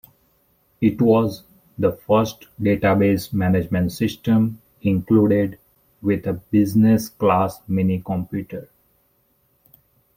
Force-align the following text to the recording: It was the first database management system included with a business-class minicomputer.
It 0.81 0.99
was 0.99 1.43
the 1.77 1.91
first 1.91 2.47
database 2.59 3.31
management 3.33 3.91
system 3.91 4.59
included 4.81 5.59
with 6.01 6.25
a 6.25 6.33
business-class 6.33 7.61
minicomputer. 7.69 8.67